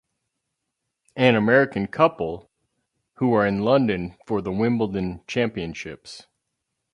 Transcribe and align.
An 1.15 1.35
American 1.35 1.85
couple 1.85 2.49
who 3.17 3.33
are 3.33 3.45
in 3.45 3.59
London 3.63 4.17
for 4.25 4.41
the 4.41 4.51
Wimbledon 4.51 5.21
Championships. 5.27 6.25